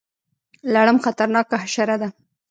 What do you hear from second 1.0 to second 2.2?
خطرناکه حشره ده